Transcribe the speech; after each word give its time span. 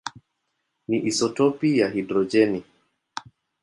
ni 0.87 0.97
isotopi 1.09 1.79
ya 1.79 1.89
hidrojeni. 1.89 2.63